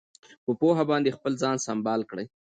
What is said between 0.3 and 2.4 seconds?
په پوهه باندې خپل ځان سمبال کړئ.